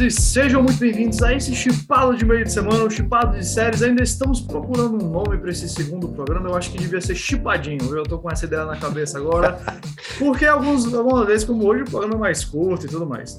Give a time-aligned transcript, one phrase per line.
[0.00, 3.82] e sejam muito bem-vindos a esse chipado de meio de semana, o chipado de séries.
[3.82, 6.48] Ainda estamos procurando um nome para esse segundo programa.
[6.48, 7.98] Eu acho que devia ser chipadinho, viu?
[7.98, 9.60] Eu tô com essa ideia na cabeça agora.
[10.18, 13.36] Porque alguns, algumas vezes, como hoje, o programa é mais curto e tudo mais.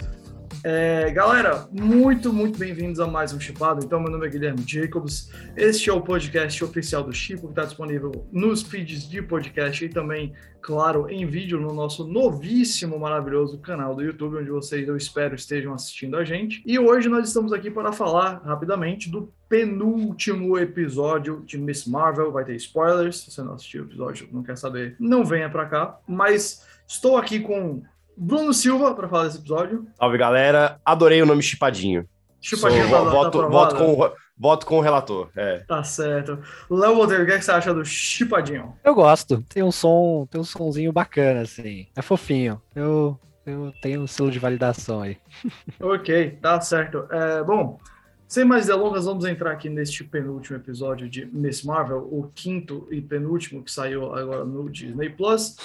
[0.65, 3.83] É, galera, muito, muito bem-vindos a mais um Chipado.
[3.83, 5.29] Então, meu nome é Guilherme Jacobs.
[5.57, 9.89] Este é o podcast oficial do Chipo, que está disponível nos feeds de podcast e
[9.89, 10.31] também,
[10.61, 15.73] claro, em vídeo no nosso novíssimo, maravilhoso canal do YouTube, onde vocês, eu espero, estejam
[15.73, 16.63] assistindo a gente.
[16.65, 22.31] E hoje nós estamos aqui para falar rapidamente do penúltimo episódio de Miss Marvel.
[22.31, 23.17] Vai ter spoilers.
[23.17, 25.99] Se você não assistiu o episódio, não quer saber, não venha para cá.
[26.07, 27.83] Mas estou aqui com
[28.17, 29.87] Bruno Silva para falar desse episódio.
[29.97, 30.79] Salve, galera.
[30.85, 32.07] Adorei o nome Chipadinho.
[32.41, 35.29] Chipadinho Sou, tá, voto, tá voto, com, voto com o relator.
[35.35, 35.59] É.
[35.59, 36.39] Tá certo.
[36.69, 38.73] Léo Monteiro, o que, é que você acha do Chipadinho?
[38.83, 39.43] Eu gosto.
[39.49, 41.87] Tem um som, tem um sonzinho bacana, assim.
[41.95, 42.61] É fofinho.
[42.75, 45.17] Eu, eu tenho um selo de validação aí.
[45.79, 47.07] ok, tá certo.
[47.09, 47.79] É, bom,
[48.27, 52.99] sem mais delongas, vamos entrar aqui neste penúltimo episódio de Miss Marvel, o quinto e
[52.99, 55.55] penúltimo que saiu agora no Disney Plus.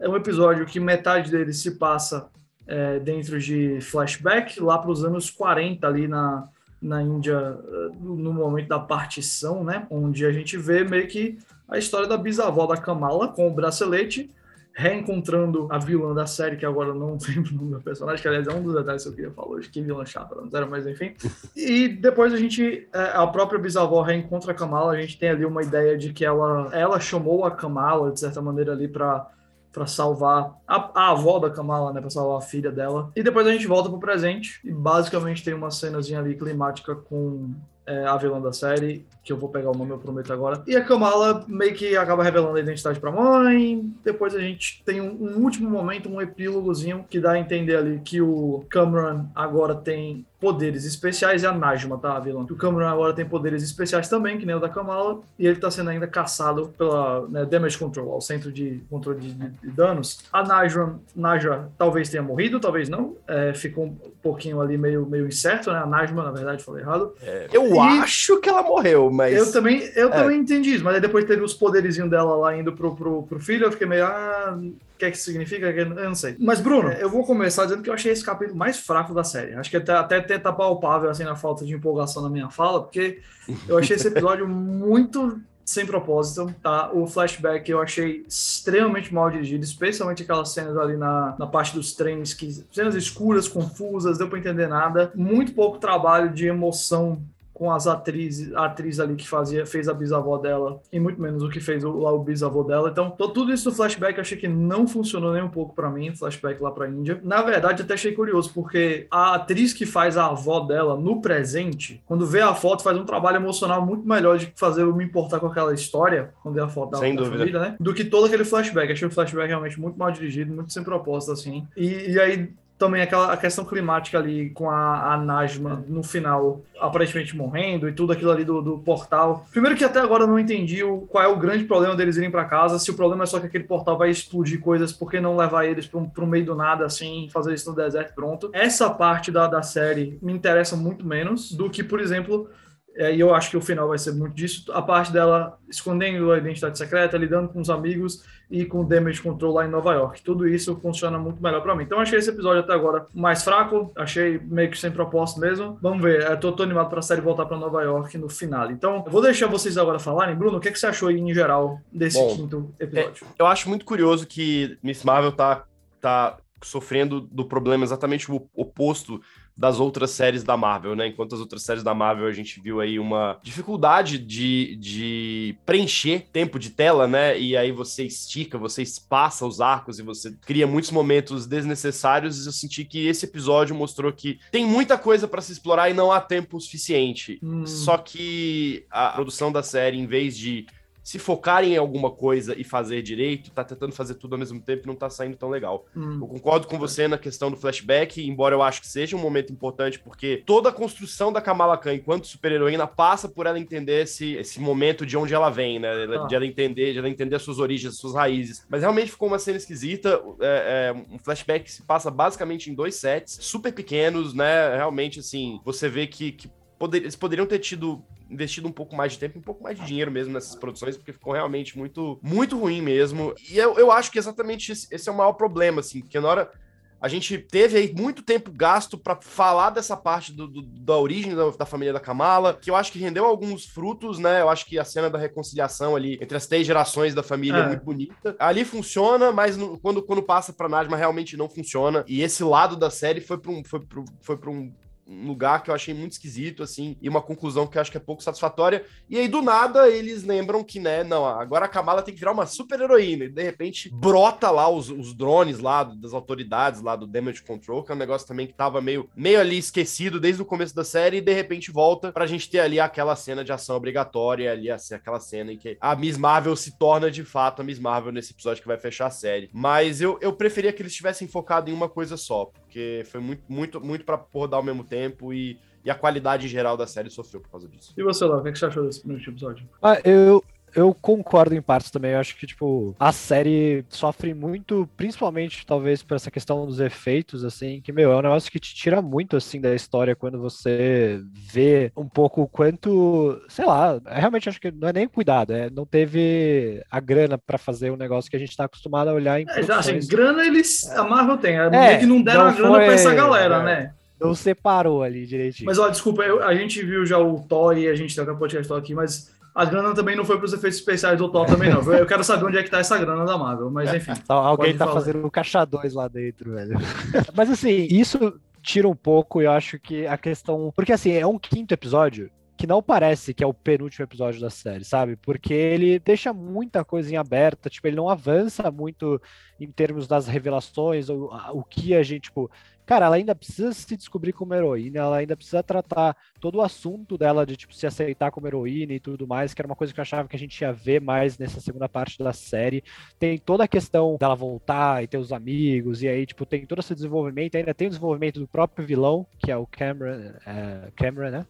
[0.00, 2.28] É um episódio que metade dele se passa
[2.66, 6.48] é, dentro de flashback, lá para os anos 40, ali na,
[6.80, 7.58] na Índia,
[8.00, 9.86] no momento da partição, né?
[9.90, 14.30] Onde a gente vê meio que a história da bisavó da Kamala com o bracelete,
[14.72, 18.46] reencontrando a vilã da série, que agora não lembro o nome do personagem, que aliás
[18.46, 20.86] é um dos detalhes que eu queria falar hoje, que vilã chata, não era, mas
[20.86, 21.14] enfim.
[21.54, 25.62] E depois a gente, a própria bisavó reencontra a Kamala, a gente tem ali uma
[25.62, 29.28] ideia de que ela, ela chamou a Kamala, de certa maneira, ali para
[29.72, 33.10] para salvar a, a, avó da Kamala, né, para salvar a filha dela.
[33.14, 37.54] E depois a gente volta pro presente e basicamente tem uma cenazinha ali climática com
[37.86, 40.62] é, a vilã da série, que eu vou pegar o nome, eu prometo agora.
[40.66, 43.92] E a Kamala meio que acaba revelando a identidade pra mãe.
[44.04, 48.00] Depois a gente tem um, um último momento, um epílogozinho, que dá a entender ali
[48.04, 52.42] que o Cameron agora tem poderes especiais e a Najma, tá, vilã?
[52.42, 55.70] O Cameron agora tem poderes especiais também, que nem o da Kamala, e ele tá
[55.70, 60.20] sendo ainda caçado pela né, Damage Control, o centro de controle de, de, de danos.
[60.32, 63.16] A Najma, Najma talvez tenha morrido, talvez não.
[63.28, 65.78] É, ficou um pouquinho ali meio, meio incerto, né?
[65.78, 67.12] A Najma, na verdade, falei errado.
[67.22, 69.36] É, eu e acho que ela morreu, mas.
[69.36, 70.10] Eu também, eu é.
[70.10, 73.40] também entendi isso, mas aí depois teve os poderizinhos dela lá indo pro, pro, pro
[73.40, 74.58] filho, eu fiquei meio, ah,
[75.00, 75.66] que é que significa?
[75.70, 76.36] Eu não sei.
[76.38, 79.54] Mas, Bruno, eu vou começar dizendo que eu achei esse capítulo mais fraco da série.
[79.54, 83.20] Acho que até, até tá palpável, assim, na falta de empolgação na minha fala, porque
[83.66, 86.90] eu achei esse episódio muito sem propósito, tá?
[86.92, 91.92] O flashback eu achei extremamente mal dirigido, especialmente aquelas cenas ali na, na parte dos
[91.92, 95.12] trens, que cenas escuras, confusas, deu para entender nada.
[95.14, 97.22] Muito pouco trabalho de emoção
[97.60, 101.42] com as atrizes, a atriz ali que fazia, fez a bisavó dela, e muito menos
[101.42, 102.88] o que fez o, lá o bisavô dela.
[102.88, 106.16] Então, tudo isso do flashback eu achei que não funcionou nem um pouco para mim,
[106.16, 107.20] flashback lá pra Índia.
[107.22, 112.02] Na verdade, até achei curioso, porque a atriz que faz a avó dela no presente,
[112.06, 115.38] quando vê a foto, faz um trabalho emocional muito melhor de fazer eu me importar
[115.38, 117.38] com aquela história, quando vê a foto da, Sem da dúvida.
[117.40, 117.76] família, né?
[117.78, 118.90] Do que todo aquele flashback.
[118.90, 121.68] Achei o flashback realmente muito mal dirigido, muito sem propósito, assim.
[121.76, 126.62] E, e aí também aquela a questão climática ali com a, a Najma no final,
[126.80, 129.46] aparentemente morrendo e tudo aquilo ali do, do portal.
[129.52, 132.30] Primeiro que até agora eu não entendi o, qual é o grande problema deles irem
[132.30, 135.20] para casa, se o problema é só que aquele portal vai explodir coisas, por que
[135.20, 138.50] não levar eles para o meio do nada assim, fazer isso no deserto pronto?
[138.54, 142.48] Essa parte da, da série me interessa muito menos do que, por exemplo,
[142.96, 144.70] é, e eu acho que o final vai ser muito disso.
[144.72, 149.22] A parte dela escondendo a identidade secreta, lidando com os amigos e com o damage
[149.22, 150.22] control lá em Nova York.
[150.22, 151.84] Tudo isso funciona muito melhor para mim.
[151.84, 155.78] Então achei esse episódio até agora mais fraco, achei meio que sem propósito mesmo.
[155.80, 158.70] Vamos ver, eu tô, tô animado para a série voltar para Nova York no final.
[158.70, 160.34] Então, eu vou deixar vocês agora falarem.
[160.34, 163.24] Bruno, o que, que você achou aí em geral desse Bom, quinto episódio?
[163.26, 165.64] É, eu acho muito curioso que Miss Marvel tá,
[166.00, 169.20] tá sofrendo do problema exatamente o oposto
[169.60, 171.08] das outras séries da Marvel, né?
[171.08, 176.24] Enquanto as outras séries da Marvel a gente viu aí uma dificuldade de, de preencher
[176.32, 177.38] tempo de tela, né?
[177.38, 182.46] E aí você estica, você espaça os arcos e você cria muitos momentos desnecessários.
[182.46, 186.10] Eu senti que esse episódio mostrou que tem muita coisa para se explorar e não
[186.10, 187.38] há tempo suficiente.
[187.42, 187.66] Hum.
[187.66, 190.64] Só que a produção da série, em vez de
[191.02, 194.84] se focarem em alguma coisa e fazer direito, tá tentando fazer tudo ao mesmo tempo
[194.84, 195.86] e não tá saindo tão legal.
[195.96, 196.18] Hum.
[196.20, 199.52] Eu concordo com você na questão do flashback, embora eu acho que seja um momento
[199.52, 204.34] importante, porque toda a construção da Kamala Khan enquanto super-heroína passa por ela entender esse,
[204.34, 205.90] esse momento de onde ela vem, né?
[205.90, 206.26] Ah.
[206.26, 208.66] De ela entender, de ela entender as suas origens, as suas raízes.
[208.68, 212.74] Mas realmente ficou uma cena esquisita, é, é, um flashback que se passa basicamente em
[212.74, 214.76] dois sets, super pequenos, né?
[214.76, 216.50] Realmente, assim, você vê que, que
[216.80, 219.84] poder, eles poderiam ter tido investido um pouco mais de tempo, um pouco mais de
[219.84, 223.34] dinheiro mesmo nessas produções, porque ficou realmente muito, muito ruim mesmo.
[223.50, 226.26] E eu, eu acho que exatamente esse, esse é o maior problema, assim, porque na
[226.26, 226.50] hora
[226.98, 231.34] a gente teve aí muito tempo gasto para falar dessa parte do, do, da origem
[231.34, 234.40] da, da, família da Kamala, que eu acho que rendeu alguns frutos, né?
[234.40, 237.62] Eu acho que a cena da reconciliação ali entre as três gerações da família é,
[237.62, 238.36] é muito bonita.
[238.38, 242.04] Ali funciona, mas no, quando, quando passa pra Najma realmente não funciona.
[242.06, 244.70] E esse lado da série foi para um, foi pro, foi pra um
[245.10, 247.96] um lugar que eu achei muito esquisito, assim, e uma conclusão que eu acho que
[247.96, 248.84] é pouco satisfatória.
[249.08, 252.32] E aí, do nada, eles lembram que, né, não, agora a Kamala tem que virar
[252.32, 253.24] uma super heroína.
[253.24, 257.82] E de repente brota lá os, os drones lá das autoridades lá do Damage Control,
[257.82, 260.84] que é um negócio também que tava meio, meio ali esquecido desde o começo da
[260.84, 264.70] série, e de repente volta pra gente ter ali aquela cena de ação obrigatória, ali
[264.70, 268.12] assim, aquela cena em que a Miss Marvel se torna de fato a Miss Marvel
[268.12, 269.50] nesse episódio que vai fechar a série.
[269.52, 273.42] Mas eu, eu preferia que eles tivessem focado em uma coisa só, porque foi muito,
[273.48, 277.10] muito, muito pra rodar ao mesmo tempo tempo e, e a qualidade geral da série
[277.10, 277.92] sofreu por causa disso.
[277.96, 279.68] E você, Léo, o que, é que você achou desse primeiro episódio?
[279.82, 280.44] Ah, eu,
[280.74, 282.12] eu concordo em partes também.
[282.12, 287.44] Eu acho que, tipo, a série sofre muito, principalmente, talvez, por essa questão dos efeitos,
[287.44, 291.20] assim, que, meu, é um negócio que te tira muito, assim, da história quando você
[291.32, 295.70] vê um pouco o quanto, sei lá, realmente acho que não é nem cuidado, é
[295.70, 299.40] não teve a grana para fazer um negócio que a gente tá acostumado a olhar
[299.40, 302.48] em é, já, assim, grana eles, a Marvel tem, é, é que não deram não
[302.48, 303.62] a grana foi, pra essa galera, é.
[303.62, 303.94] né?
[304.20, 305.66] Não separou ali direitinho.
[305.66, 308.36] Mas, ó, desculpa, eu, a gente viu já o Thor e a gente tem o
[308.36, 311.70] podcast aqui, mas a grana também não foi para os efeitos especiais do Thor também,
[311.70, 311.80] não.
[311.92, 314.12] Eu quero saber onde é que tá essa grana da Marvel, mas enfim.
[314.12, 315.00] Então, alguém tá falar.
[315.00, 316.78] fazendo o caixa 2 lá dentro, velho.
[317.34, 320.72] mas assim, isso tira um pouco, eu acho que a questão.
[320.74, 322.30] Porque assim, é um quinto episódio
[322.60, 325.16] que não parece que é o penúltimo episódio da série, sabe?
[325.16, 329.18] Porque ele deixa muita coisa em aberta, tipo, ele não avança muito
[329.58, 332.50] em termos das revelações, ou o que a gente, tipo,
[332.84, 337.16] cara, ela ainda precisa se descobrir como heroína, ela ainda precisa tratar todo o assunto
[337.16, 339.98] dela de tipo se aceitar como heroína e tudo mais, que era uma coisa que
[339.98, 342.84] eu achava que a gente ia ver mais nessa segunda parte da série.
[343.18, 346.80] Tem toda a questão dela voltar e ter os amigos, e aí, tipo, tem todo
[346.80, 351.30] esse desenvolvimento, ainda tem o desenvolvimento do próprio vilão, que é o Cameron, é, Cameron
[351.30, 351.46] né?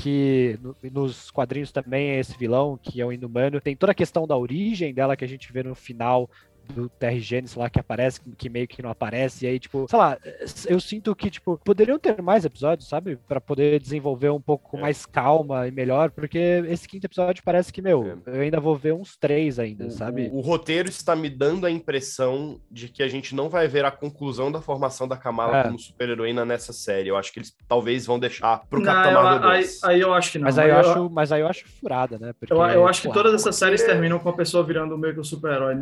[0.00, 3.60] Que no, nos quadrinhos também é esse vilão, que é o Inumano.
[3.60, 6.28] Tem toda a questão da origem dela que a gente vê no final
[6.72, 9.98] do Terry Gênesis lá que aparece, que meio que não aparece, e aí, tipo, sei
[9.98, 10.18] lá,
[10.66, 13.18] eu sinto que, tipo, poderiam ter mais episódios, sabe?
[13.28, 14.82] para poder desenvolver um pouco com é.
[14.82, 18.36] mais calma e melhor, porque esse quinto episódio parece que, meu, é.
[18.36, 20.28] eu ainda vou ver uns três ainda, o, sabe?
[20.32, 23.84] O, o, roteiro está me dando a impressão de que a gente não vai ver
[23.84, 25.62] a conclusão da formação da Kamala é.
[25.64, 27.08] como super-heroína nessa série.
[27.08, 29.84] Eu acho que eles talvez vão deixar pro não, Capitão Marvel 2.
[29.84, 30.44] Aí, aí, eu acho que não.
[30.44, 32.32] Mas aí eu, acho, mas aí eu acho furada, né?
[32.38, 35.20] Porque, eu, eu acho que todas essas séries terminam com a pessoa virando meio que
[35.20, 35.74] um super-herói,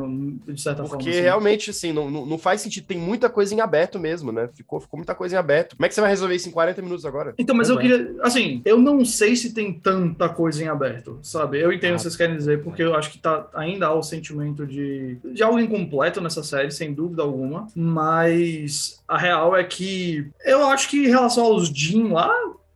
[0.46, 1.05] de certa certa Porque forma.
[1.05, 1.21] Porque assim.
[1.21, 2.87] realmente, assim, não, não faz sentido.
[2.87, 4.49] Tem muita coisa em aberto mesmo, né?
[4.55, 5.77] Ficou, ficou muita coisa em aberto.
[5.77, 7.35] Como é que você vai resolver isso em 40 minutos agora?
[7.39, 8.15] Então, mas eu queria.
[8.23, 11.61] Assim, eu não sei se tem tanta coisa em aberto, sabe?
[11.61, 13.95] Eu entendo ah, o que vocês querem dizer, porque eu acho que tá, ainda há
[13.95, 17.67] o sentimento de, de algo incompleto nessa série, sem dúvida alguma.
[17.75, 22.33] Mas a real é que eu acho que em relação aos Jim lá,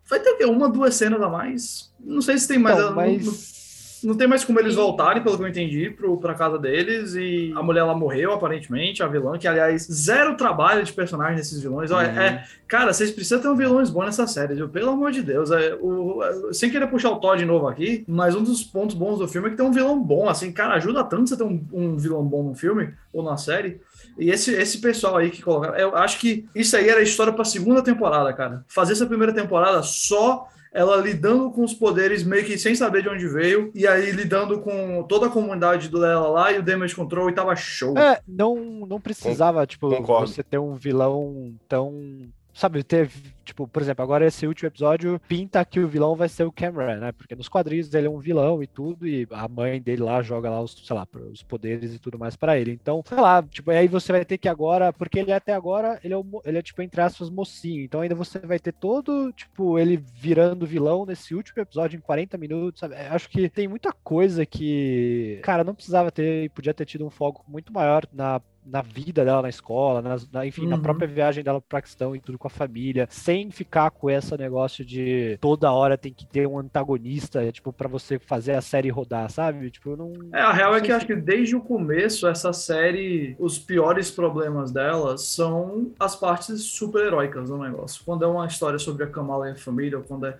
[0.08, 1.92] vai ter uma, duas cenas a mais.
[2.00, 2.78] Não sei se tem mais.
[2.78, 3.56] Então, mas
[4.06, 7.16] não tem mais como eles voltarem, pelo que eu entendi, pro, pra casa deles.
[7.16, 11.60] E a mulher lá morreu, aparentemente, a vilã, que aliás, zero trabalho de personagem desses
[11.60, 11.90] vilões.
[11.90, 12.20] Olha, uhum.
[12.20, 14.68] é, cara, vocês precisam ter um vilões bons nessa série, viu?
[14.68, 15.50] Pelo amor de Deus.
[15.50, 16.20] É, o,
[16.52, 19.48] sem querer puxar o Todd de novo aqui, mas um dos pontos bons do filme
[19.48, 20.28] é que tem um vilão bom.
[20.28, 23.80] Assim, cara, ajuda tanto você ter um, um vilão bom no filme ou na série.
[24.16, 27.32] E esse, esse pessoal aí que colocaram, eu acho que isso aí era a história
[27.32, 28.64] pra segunda temporada, cara.
[28.68, 33.08] Fazer essa primeira temporada só ela lidando com os poderes meio que sem saber de
[33.08, 36.94] onde veio, e aí lidando com toda a comunidade do dela lá e o Damage
[36.94, 37.96] Control e tava show.
[37.96, 38.54] É, não,
[38.86, 40.28] não precisava, tipo, Concordo.
[40.28, 45.62] você ter um vilão tão sabe, teve, tipo, por exemplo, agora esse último episódio pinta
[45.62, 47.12] que o vilão vai ser o Cameron, né?
[47.12, 50.48] Porque nos quadrinhos ele é um vilão e tudo, e a mãe dele lá joga
[50.48, 52.72] lá os, sei lá, os poderes e tudo mais para ele.
[52.72, 56.14] Então, sei lá, tipo, aí você vai ter que agora, porque ele até agora, ele
[56.14, 57.84] é, ele é tipo, entre aspas, mocinho.
[57.84, 62.38] Então ainda você vai ter todo, tipo, ele virando vilão nesse último episódio em 40
[62.38, 62.94] minutos, sabe?
[62.94, 67.44] Acho que tem muita coisa que, cara, não precisava ter, podia ter tido um foco
[67.46, 70.70] muito maior na na vida dela na escola, na, enfim, uhum.
[70.70, 74.36] na própria viagem dela pro Paquistão e tudo com a família, sem ficar com esse
[74.36, 78.90] negócio de toda hora tem que ter um antagonista, tipo, para você fazer a série
[78.90, 79.70] rodar, sabe?
[79.70, 80.12] Tipo, não.
[80.32, 80.92] É, a real é que se...
[80.92, 87.48] acho que desde o começo, essa série, os piores problemas dela são as partes super-heróicas
[87.48, 88.02] do negócio.
[88.04, 90.38] Quando é uma história sobre a Kamala e a família, ou quando é.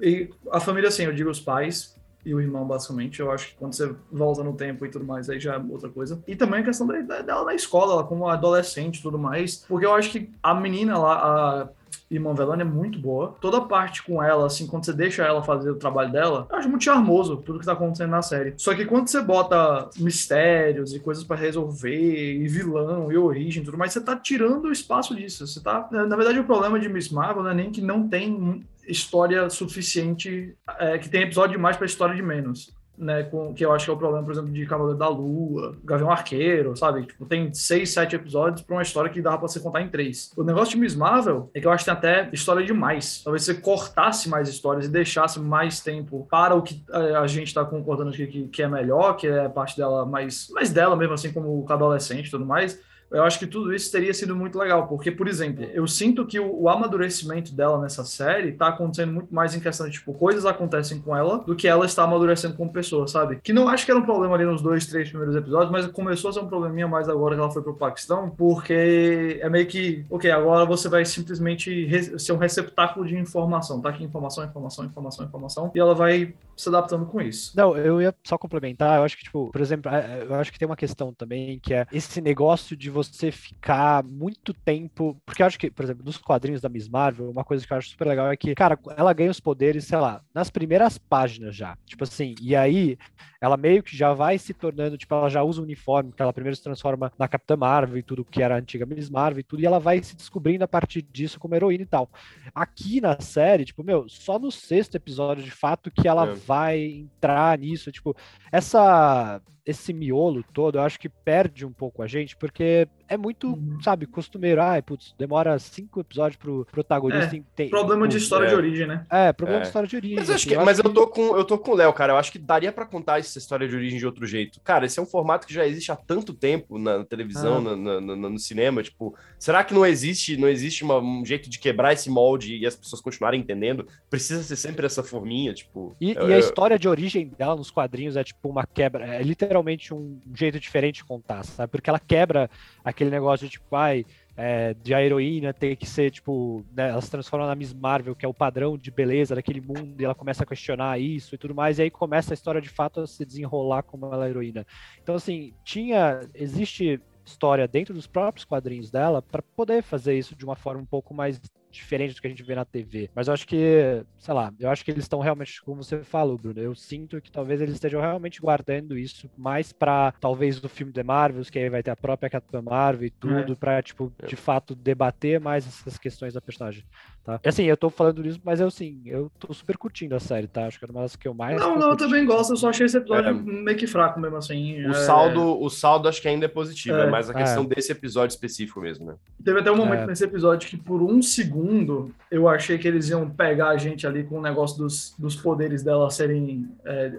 [0.00, 3.20] E a família, assim, eu digo os pais, e o irmão, basicamente.
[3.20, 5.88] Eu acho que quando você volta no tempo e tudo mais, aí já é outra
[5.88, 6.22] coisa.
[6.26, 9.64] E também a questão dela na escola, ela como adolescente e tudo mais.
[9.68, 11.68] Porque eu acho que a menina lá, a
[12.10, 13.36] Iman Velani é muito boa.
[13.40, 16.68] Toda parte com ela, assim, quando você deixa ela fazer o trabalho dela, eu acho
[16.68, 18.54] muito charmoso tudo que tá acontecendo na série.
[18.56, 23.78] Só que quando você bota mistérios e coisas para resolver, e vilão, e origem tudo
[23.78, 25.46] mais, você tá tirando o espaço disso.
[25.46, 25.88] Você tá.
[25.90, 30.56] Na verdade, o problema de Miss Marvel não é nem que não tem história suficiente,
[30.78, 33.90] é, que tem episódio demais para história de menos né, com, que eu acho que
[33.90, 37.06] é o problema, por exemplo, de Cavaleiro da Lua, Gavião Arqueiro, sabe?
[37.06, 40.32] Tipo, tem seis, sete episódios para uma história que dava para você contar em três.
[40.36, 43.22] O negócio de Miss Marvel é que eu acho que tem até história demais.
[43.22, 47.48] Talvez você cortasse mais histórias e deixasse mais tempo para o que eh, a gente
[47.48, 51.14] está concordando aqui que, que é melhor, que é parte dela mais, mais dela mesmo,
[51.14, 52.80] assim como o adolescente e tudo mais
[53.10, 56.38] eu acho que tudo isso teria sido muito legal, porque, por exemplo, eu sinto que
[56.38, 60.44] o, o amadurecimento dela nessa série tá acontecendo muito mais em questão de, tipo, coisas
[60.44, 63.40] acontecem com ela do que ela está amadurecendo como pessoa, sabe?
[63.42, 66.30] Que não acho que era um problema ali nos dois, três primeiros episódios, mas começou
[66.30, 70.04] a ser um probleminha mais agora que ela foi pro Paquistão, porque é meio que,
[70.10, 75.24] ok, agora você vai simplesmente ser um receptáculo de informação, tá aqui informação, informação, informação,
[75.24, 77.52] informação, e ela vai se adaptando com isso.
[77.56, 79.90] Não, eu ia só complementar, eu acho que, tipo, por exemplo,
[80.28, 84.52] eu acho que tem uma questão também que é esse negócio de você ficar muito
[84.52, 85.16] tempo.
[85.24, 87.76] Porque eu acho que, por exemplo, nos quadrinhos da Miss Marvel, uma coisa que eu
[87.76, 91.54] acho super legal é que, cara, ela ganha os poderes, sei lá, nas primeiras páginas
[91.54, 91.76] já.
[91.86, 92.98] Tipo assim, e aí
[93.40, 96.32] ela meio que já vai se tornando, tipo, ela já usa o uniforme, que ela
[96.32, 99.44] primeiro se transforma na Capitã Marvel e tudo que era a antiga Miss Marvel e
[99.44, 102.10] tudo, e ela vai se descobrindo a partir disso como heroína e tal.
[102.54, 106.34] Aqui na série, tipo, meu, só no sexto episódio, de fato, que ela é.
[106.34, 108.16] vai entrar nisso, tipo,
[108.50, 113.48] essa esse miolo todo, eu acho que perde um pouco a gente, porque é muito,
[113.48, 113.78] uhum.
[113.82, 114.60] sabe, costumeiro.
[114.60, 117.34] Ai, putz, demora cinco episódios pro protagonista.
[117.34, 118.48] É, tem, problema de história é.
[118.48, 119.06] de origem, né?
[119.10, 119.62] É, problema é.
[119.62, 120.16] de história de origem.
[120.16, 122.12] Mas, assim, eu, que, mas eu tô com eu tô com o Léo, cara.
[122.12, 124.60] Eu acho que daria para contar essa história de origem de outro jeito.
[124.60, 127.76] Cara, esse é um formato que já existe há tanto tempo na televisão, ah.
[127.76, 128.82] na, na, no cinema.
[128.82, 132.66] Tipo, será que não existe, não existe uma, um jeito de quebrar esse molde e
[132.66, 133.86] as pessoas continuarem entendendo?
[134.10, 135.96] Precisa ser sempre essa forminha, tipo.
[136.00, 139.22] E, eu, e a história de origem dela nos quadrinhos é tipo uma quebra, é
[139.22, 141.70] literalmente um jeito diferente de contar, sabe?
[141.70, 142.50] Porque ela quebra
[142.98, 144.04] aquele negócio de tipo, ai,
[144.36, 148.16] é, de a heroína ter que ser, tipo, né, ela se transforma na Miss Marvel,
[148.16, 151.38] que é o padrão de beleza daquele mundo, e ela começa a questionar isso e
[151.38, 154.30] tudo mais, e aí começa a história de fato a se desenrolar como ela é
[154.30, 154.66] heroína.
[155.00, 160.44] Então, assim, tinha, existe história dentro dos próprios quadrinhos dela para poder fazer isso de
[160.44, 161.40] uma forma um pouco mais
[161.70, 163.10] diferente do que a gente vê na TV.
[163.14, 166.36] Mas eu acho que, sei lá, eu acho que eles estão realmente, como você falou,
[166.36, 170.92] Bruno, eu sinto que talvez eles estejam realmente guardando isso mais para talvez do filme
[170.92, 173.56] The Marvels, que aí vai ter a própria Capitã Marvel e tudo, é.
[173.56, 174.26] para tipo, é.
[174.26, 176.84] de fato debater mais essas questões da personagem,
[177.24, 177.40] tá?
[177.44, 180.46] E assim, eu tô falando isso, mas eu sim, eu tô super curtindo a série,
[180.46, 180.66] tá?
[180.66, 182.70] Acho que é uma das que eu mais Não, não, eu também gosto, eu só
[182.70, 183.32] achei esse episódio é.
[183.32, 184.84] meio que fraco mesmo assim.
[184.86, 184.94] O é...
[184.94, 188.80] saldo, o saldo acho que ainda é positivo, é, mais a questão desse episódio específico
[188.80, 189.14] mesmo, né?
[189.44, 193.08] Teve até um momento nesse episódio que por um segundo segundo, eu achei que eles
[193.08, 196.68] iam pegar a gente ali com o negócio dos, dos poderes dela serem.
[196.84, 197.10] É,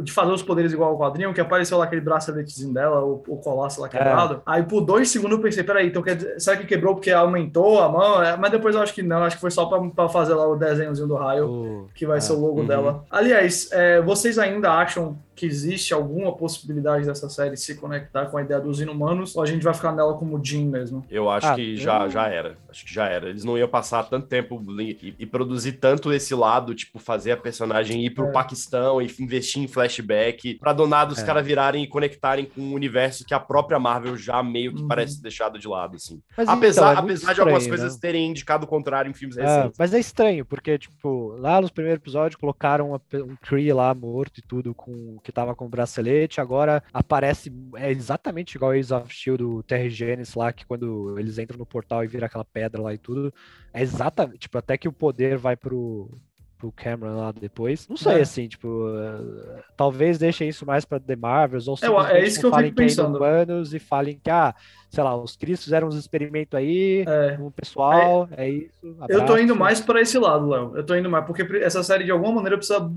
[0.00, 3.36] de fazer os poderes igual ao quadrinho, que apareceu lá aquele braceletezinho dela, o, o
[3.36, 4.34] colasso lá quebrado.
[4.34, 4.38] É.
[4.46, 7.88] Aí por dois segundos eu pensei, peraí, então quer, será que quebrou porque aumentou a
[7.88, 8.22] mão?
[8.22, 10.46] É, mas depois eu acho que não, acho que foi só pra, pra fazer lá
[10.46, 12.66] o desenhozinho do raio, uh, que vai ser o logo uhum.
[12.66, 13.04] dela.
[13.10, 18.42] Aliás, é, vocês ainda acham que existe alguma possibilidade dessa série se conectar com a
[18.42, 21.04] ideia dos inumanos, ou a gente vai ficar nela como Jim mesmo?
[21.10, 22.56] Eu acho ah, que já, já era.
[22.70, 23.28] Acho que já era.
[23.28, 27.36] Eles não iam passar tanto tempo e, e produzir tanto esse lado, tipo, fazer a
[27.36, 28.32] personagem ir pro é.
[28.32, 31.24] Paquistão e investir em flashback, pra do nada os é.
[31.24, 34.88] caras virarem e conectarem com um universo que a própria Marvel já meio que uhum.
[34.88, 36.20] parece deixado de lado, assim.
[36.36, 37.98] Mas, apesar então, é apesar de algumas coisas né?
[38.00, 39.78] terem indicado o contrário em filmes é, recentes.
[39.78, 44.42] Mas é estranho, porque, tipo, lá nos primeiros episódios colocaram um Kree lá morto e
[44.42, 49.42] tudo com que tava com o bracelete, agora aparece, é exatamente igual Ace of Shield,
[49.42, 52.94] o Terry Genesis lá, que quando eles entram no portal e vira aquela pedra lá
[52.94, 53.34] e tudo,
[53.74, 56.08] é exatamente, tipo, até que o poder vai pro,
[56.56, 57.88] pro Cameron lá depois.
[57.88, 58.20] Não sei, é.
[58.20, 62.46] assim, tipo, uh, talvez deixem isso mais pra The Marvels, ou é, é isso que
[62.46, 63.16] eu falem fico é pensando.
[63.16, 64.54] humanos e falem que, ah,
[64.96, 67.36] sei lá, os Cris fizeram uns experimentos aí é.
[67.38, 68.96] o pessoal, é, é isso.
[68.98, 69.12] Abraço.
[69.12, 70.72] Eu tô indo mais para esse lado, Léo.
[70.74, 72.90] Eu tô indo mais, porque essa série, de alguma maneira, precisa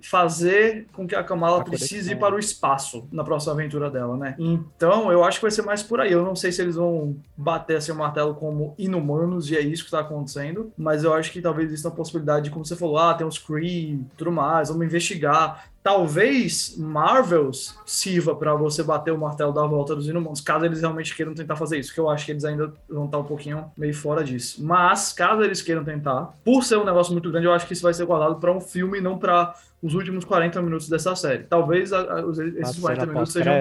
[0.00, 4.16] fazer com que a Kamala a precise ir para o espaço na próxima aventura dela,
[4.16, 4.36] né?
[4.38, 6.12] Então, eu acho que vai ser mais por aí.
[6.12, 9.84] Eu não sei se eles vão bater assim o martelo como inumanos, e é isso
[9.84, 12.98] que tá acontecendo, mas eu acho que talvez exista a possibilidade de, como você falou,
[12.98, 19.18] ah, tem os Kree, tudo mais, vamos investigar talvez Marvels sirva para você bater o
[19.18, 22.24] martelo da volta dos inumanos, caso eles realmente queiram tentar fazer isso, que eu acho
[22.24, 24.64] que eles ainda vão estar um pouquinho meio fora disso.
[24.64, 27.82] Mas, caso eles queiram tentar, por ser um negócio muito grande, eu acho que isso
[27.82, 31.42] vai ser guardado para um filme e não para os últimos 40 minutos dessa série.
[31.42, 32.20] Talvez a, a,
[32.60, 33.52] esses 40 minutos sejam.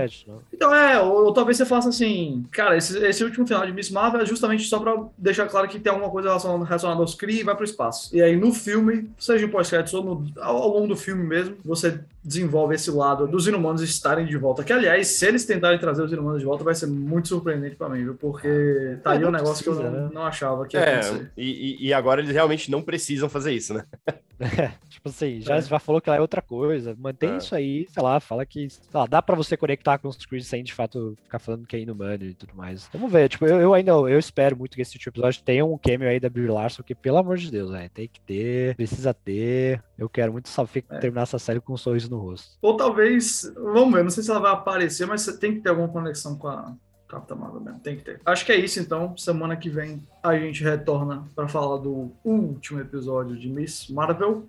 [0.54, 3.90] Então é, ou, ou, talvez você faça assim, cara, esse, esse, último final de Miss
[3.90, 7.40] Marvel é justamente só pra deixar claro que tem alguma coisa relacionada, relacionada aos Kree
[7.40, 8.16] e vai pro espaço.
[8.16, 11.58] E aí no filme, seja em pós-créditos ou no, ao, ao longo do filme mesmo,
[11.66, 14.64] você desenvolve esse lado dos inumanos estarem de volta.
[14.64, 17.90] Que, aliás, se eles tentarem trazer os inumanos de volta, vai ser muito surpreendente para
[17.90, 18.16] mim, viu?
[18.16, 20.10] Porque tá aí um negócio precisa, que eu não, né?
[20.14, 21.32] não achava que ia é, acontecer.
[21.38, 23.86] E, e agora eles realmente não precisam fazer isso, né?
[24.42, 25.62] É, tipo assim, já, é.
[25.62, 26.96] já falou que ela é outra coisa.
[26.98, 27.38] Mantém é.
[27.38, 30.64] isso aí, sei lá, fala que lá, dá para você conectar com os Creed sem
[30.64, 32.90] de fato ficar falando que é inumano e tudo mais.
[32.92, 35.78] Vamos ver, tipo, eu, eu ainda eu espero muito que esse tipo episódio tenha um
[35.78, 37.90] cameo aí da Brie Larson, que pelo amor de Deus, né?
[37.94, 39.84] Tem que ter, precisa ter.
[39.96, 40.98] Eu quero muito só é.
[40.98, 42.58] terminar essa série com um sorriso no rosto.
[42.62, 45.88] Ou talvez, vamos ver, não sei se ela vai aparecer, mas tem que ter alguma
[45.88, 46.76] conexão com a
[47.08, 48.22] Capitã Marvel mesmo, tem que ter.
[48.26, 49.18] Acho que é isso então.
[49.18, 54.46] Semana que vem a gente retorna para falar do último episódio de Miss Marvel.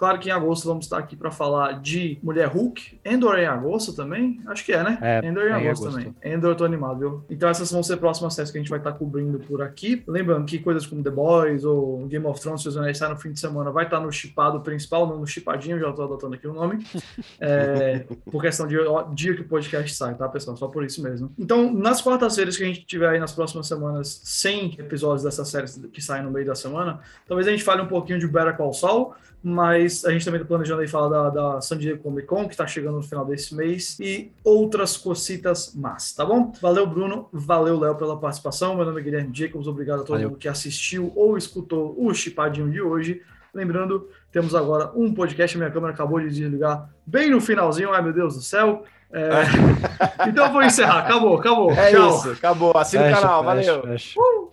[0.00, 3.00] Claro que em agosto vamos estar aqui para falar de Mulher Hulk.
[3.04, 4.40] Endor é em agosto também?
[4.46, 4.98] Acho que é, né?
[5.02, 6.14] É, Endor é em agosto, agosto, também.
[6.24, 7.24] Endor eu tô animado, viu?
[7.28, 10.02] Então essas vão ser próximas séries que a gente vai estar cobrindo por aqui.
[10.08, 13.30] Lembrando que coisas como The Boys ou Game of Thrones, se os anéis no fim
[13.32, 16.54] de semana, vai estar no chipado principal, não no chipadinho, já tô adotando aqui o
[16.54, 16.82] nome.
[17.42, 20.56] É, por questão de ó, dia que o podcast sai, tá, pessoal?
[20.56, 21.32] Só por isso mesmo.
[21.38, 25.80] Então, nas quartas-feiras que a gente tiver aí nas próximas semanas, 100 episódios dessas séries
[25.92, 28.72] que saem no meio da semana, talvez a gente fale um pouquinho de Better Call
[28.72, 32.46] Saul, mas a gente também está planejando aí falar da, da San Diego Comic Con,
[32.46, 36.52] que está chegando no final desse mês, e outras cositas más, tá bom?
[36.60, 38.74] Valeu, Bruno, valeu, Léo, pela participação.
[38.76, 40.30] Meu nome é Guilherme Jacobs, obrigado a todo valeu.
[40.30, 43.22] mundo que assistiu ou escutou o Chipadinho de hoje.
[43.52, 48.12] Lembrando, temos agora um podcast, minha câmera acabou de desligar bem no finalzinho, ai meu
[48.12, 48.84] Deus do céu.
[49.12, 49.28] É...
[50.28, 51.72] então eu vou encerrar, acabou, acabou.
[51.72, 52.08] É Tchau.
[52.10, 52.72] isso, acabou.
[52.76, 53.82] Assina o canal, valeu.
[54.16, 54.50] Uh!